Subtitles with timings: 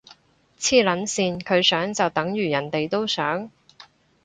[0.57, 3.51] 黐撚線，佢想就等如人哋都想？